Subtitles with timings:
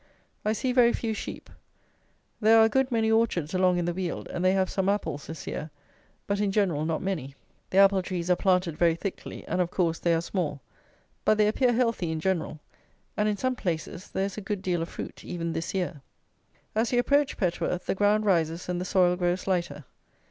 [0.43, 1.47] I see very few sheep.
[2.39, 5.27] There are a good many orchards along in the Weald, and they have some apples
[5.27, 5.69] this year;
[6.25, 7.35] but, in general, not many.
[7.69, 10.59] The apple trees are planted very thickly, and, of course, they are small;
[11.23, 12.59] but they appear healthy in general;
[13.15, 16.01] and in some places there is a good deal of fruit, even this year.
[16.73, 19.85] As you approach Petworth, the ground rises and the soil grows lighter.